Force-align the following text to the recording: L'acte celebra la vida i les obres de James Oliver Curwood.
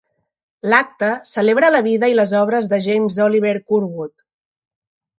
L'acte 0.73 1.09
celebra 1.33 1.69
la 1.77 1.83
vida 1.89 2.11
i 2.13 2.17
les 2.21 2.35
obres 2.41 2.73
de 2.75 2.83
James 2.89 3.23
Oliver 3.29 3.55
Curwood. 3.71 4.19